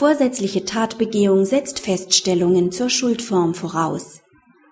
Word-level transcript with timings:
Vorsätzliche 0.00 0.64
Tatbegehung 0.64 1.44
setzt 1.44 1.78
Feststellungen 1.78 2.72
zur 2.72 2.88
Schuldform 2.88 3.52
voraus. 3.52 4.22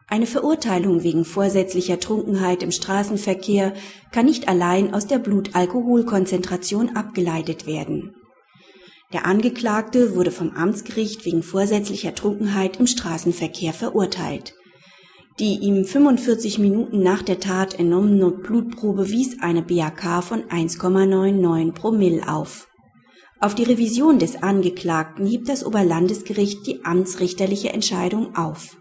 Eine 0.07 0.25
Verurteilung 0.25 1.03
wegen 1.03 1.27
vorsätzlicher 1.27 2.01
Trunkenheit 2.01 2.63
im 2.63 2.71
Straßenverkehr 2.71 3.75
kann 4.11 4.25
nicht 4.25 4.49
allein 4.49 4.95
aus 4.95 5.07
der 5.07 5.19
Blutalkoholkonzentration 5.19 6.97
abgeleitet 6.97 7.67
werden. 7.67 8.15
Der 9.13 9.27
Angeklagte 9.27 10.17
wurde 10.17 10.31
vom 10.31 10.53
Amtsgericht 10.53 11.27
wegen 11.27 11.43
vorsätzlicher 11.43 12.15
Trunkenheit 12.15 12.79
im 12.81 12.87
Straßenverkehr 12.87 13.75
verurteilt. 13.75 14.55
Die 15.41 15.59
ihm 15.59 15.85
45 15.85 16.59
Minuten 16.59 17.03
nach 17.03 17.21
der 17.21 17.39
Tat 17.39 17.79
entnommene 17.79 18.31
Blutprobe 18.31 19.11
wies 19.11 19.37
eine 19.43 19.61
BAK 19.61 20.25
von 20.25 20.45
1,99 20.45 21.73
Promille 21.73 22.27
auf. 22.27 22.69
Auf 23.41 23.55
die 23.55 23.63
Revision 23.63 24.19
des 24.19 24.43
Angeklagten 24.43 25.25
hieb 25.25 25.45
das 25.45 25.65
Oberlandesgericht 25.65 26.67
die 26.67 26.85
amtsrichterliche 26.85 27.73
Entscheidung 27.73 28.35
auf. 28.35 28.77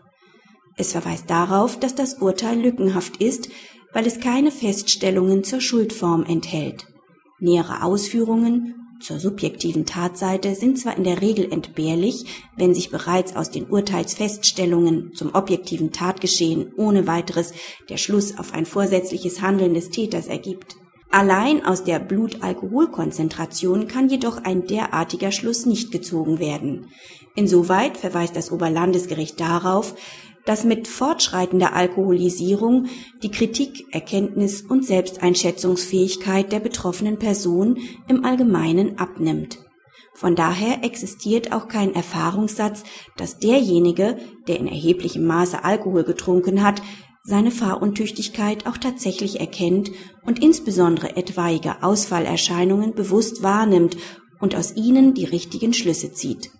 Es 0.78 0.94
verweist 0.94 1.30
darauf, 1.30 1.80
dass 1.80 1.94
das 1.94 2.16
Urteil 2.16 2.60
lückenhaft 2.60 3.18
ist, 3.18 3.50
weil 3.94 4.08
es 4.08 4.20
keine 4.20 4.52
Feststellungen 4.52 5.44
zur 5.44 5.62
Schuldform 5.62 6.24
enthält. 6.24 6.88
Nähere 7.40 7.84
Ausführungen 7.84 8.76
zur 9.00 9.20
subjektiven 9.20 9.86
Tatseite 9.86 10.56
sind 10.56 10.80
zwar 10.80 10.98
in 10.98 11.04
der 11.04 11.22
Regel 11.22 11.52
entbehrlich, 11.52 12.26
wenn 12.56 12.74
sich 12.74 12.90
bereits 12.90 13.36
aus 13.36 13.52
den 13.52 13.68
Urteilsfeststellungen 13.70 15.14
zum 15.14 15.36
objektiven 15.36 15.92
Tatgeschehen 15.92 16.74
ohne 16.78 17.06
weiteres 17.06 17.54
der 17.90 17.98
Schluss 17.98 18.40
auf 18.40 18.54
ein 18.54 18.66
vorsätzliches 18.66 19.42
Handeln 19.42 19.76
des 19.76 19.92
Täters 19.92 20.26
ergibt. 20.26 20.78
Allein 21.10 21.66
aus 21.66 21.84
der 21.84 22.00
Blutalkoholkonzentration 22.00 23.88
kann 23.88 24.10
jedoch 24.10 24.44
ein 24.44 24.68
derartiger 24.68 25.32
Schluss 25.32 25.66
nicht 25.66 25.92
gezogen 25.92 26.40
werden. 26.40 26.88
Insoweit 27.36 27.98
verweist 27.98 28.36
das 28.36 28.52
Oberlandesgericht 28.52 29.40
darauf, 29.40 29.96
dass 30.46 30.64
mit 30.64 30.88
fortschreitender 30.88 31.74
Alkoholisierung 31.74 32.88
die 33.22 33.32
Kritik, 33.32 33.94
Erkenntnis 33.94 34.62
und 34.62 34.86
Selbsteinschätzungsfähigkeit 34.86 36.52
der 36.52 36.60
betroffenen 36.62 37.20
Person 37.20 37.78
im 38.08 38.24
Allgemeinen 38.24 38.98
abnimmt. 38.98 39.60
Von 40.14 40.36
daher 40.36 40.84
existiert 40.84 41.52
auch 41.52 41.68
kein 41.68 41.94
Erfahrungssatz, 41.94 42.84
dass 43.18 43.38
derjenige, 43.38 44.18
der 44.48 44.58
in 44.58 44.68
erheblichem 44.68 45.28
Maße 45.28 45.64
Alkohol 45.64 46.04
getrunken 46.04 46.64
hat, 46.64 46.82
seine 47.28 47.52
Fahruntüchtigkeit 47.52 48.66
auch 48.68 48.78
tatsächlich 48.78 49.42
erkennt 49.42 49.92
und 50.26 50.42
insbesondere 50.42 51.18
etwaige 51.18 51.84
Ausfallerscheinungen 51.84 52.94
bewusst 52.94 53.44
wahrnimmt 53.44 53.98
und 54.40 54.56
aus 54.56 54.78
ihnen 54.78 55.14
die 55.14 55.26
richtigen 55.26 55.74
Schlüsse 55.74 56.14
zieht. 56.14 56.52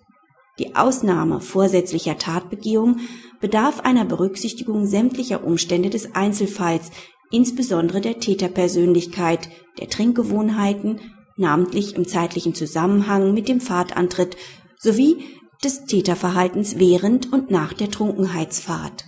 Die 0.58 0.76
Ausnahme 0.76 1.40
vorsätzlicher 1.40 2.18
Tatbegehung 2.18 2.98
bedarf 3.40 3.80
einer 3.80 4.04
Berücksichtigung 4.04 4.86
sämtlicher 4.86 5.42
Umstände 5.42 5.88
des 5.88 6.14
Einzelfalls, 6.14 6.90
insbesondere 7.30 8.02
der 8.02 8.20
Täterpersönlichkeit, 8.20 9.48
der 9.78 9.88
Trinkgewohnheiten, 9.88 11.00
namentlich 11.38 11.96
im 11.96 12.06
zeitlichen 12.06 12.54
Zusammenhang 12.54 13.32
mit 13.32 13.48
dem 13.48 13.62
Fahrtantritt 13.62 14.36
sowie 14.78 15.24
des 15.64 15.86
Täterverhaltens 15.86 16.78
während 16.78 17.32
und 17.32 17.50
nach 17.50 17.72
der 17.72 17.90
Trunkenheitsfahrt. 17.90 19.07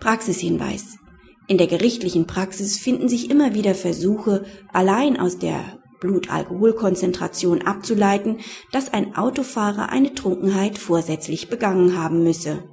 Praxishinweis. 0.00 0.96
In 1.46 1.58
der 1.58 1.66
gerichtlichen 1.66 2.26
Praxis 2.26 2.78
finden 2.78 3.08
sich 3.08 3.30
immer 3.30 3.54
wieder 3.54 3.74
Versuche, 3.74 4.44
allein 4.72 5.18
aus 5.18 5.38
der 5.38 5.78
Blutalkoholkonzentration 6.00 7.62
abzuleiten, 7.62 8.38
dass 8.72 8.92
ein 8.92 9.14
Autofahrer 9.14 9.90
eine 9.90 10.14
Trunkenheit 10.14 10.78
vorsätzlich 10.78 11.50
begangen 11.50 11.98
haben 11.98 12.22
müsse. 12.22 12.64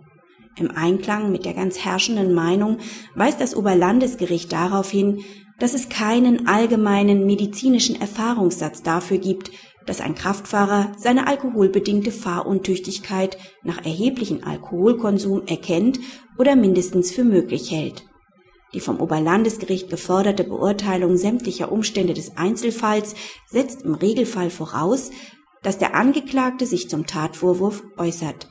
Im 0.60 0.72
Einklang 0.72 1.32
mit 1.32 1.46
der 1.46 1.54
ganz 1.54 1.80
herrschenden 1.80 2.34
Meinung 2.34 2.80
weist 3.16 3.40
das 3.40 3.56
Oberlandesgericht 3.56 4.52
darauf 4.52 4.90
hin, 4.90 5.24
dass 5.60 5.74
es 5.74 5.90
keinen 5.90 6.48
allgemeinen 6.48 7.26
medizinischen 7.26 8.00
Erfahrungssatz 8.00 8.82
dafür 8.82 9.18
gibt, 9.18 9.52
dass 9.86 10.02
ein 10.02 10.16
Kraftfahrer 10.16 10.92
seine 10.98 11.28
alkoholbedingte 11.28 12.12
Fahruntüchtigkeit 12.12 13.38
nach 13.64 13.86
erheblichem 13.86 14.44
Alkoholkonsum 14.44 15.44
erkennt 15.48 16.00
oder 16.38 16.56
mindestens 16.56 17.12
für 17.12 17.24
möglich 17.24 17.72
hält. 17.72 18.04
Die 18.74 18.80
vom 18.80 19.00
Oberlandesgericht 19.00 19.90
geforderte 19.90 20.44
Beurteilung 20.44 21.18
sämtlicher 21.18 21.72
Umstände 21.72 22.14
des 22.14 22.36
Einzelfalls 22.36 23.16
setzt 23.48 23.84
im 23.84 23.94
Regelfall 23.94 24.50
voraus, 24.50 25.12
dass 25.64 25.78
der 25.78 25.96
Angeklagte 25.96 26.66
sich 26.66 26.90
zum 26.90 27.08
Tatvorwurf 27.08 27.84
äußert. 27.98 28.48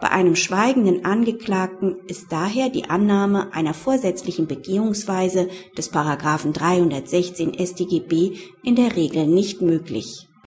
Bei 0.00 0.10
einem 0.10 0.34
schweigenden 0.34 1.04
Angeklagten 1.04 1.96
ist 2.06 2.32
daher 2.32 2.70
die 2.70 2.88
Annahme 2.88 3.52
einer 3.52 3.74
vorsätzlichen 3.74 4.46
Begehungsweise 4.46 5.48
des 5.76 5.90
Paragraphen 5.90 6.54
316 6.54 7.54
StGB 7.58 8.32
in 8.62 8.76
der 8.76 8.96
Regel 8.96 9.26
nicht 9.26 9.60
möglich 9.60 10.29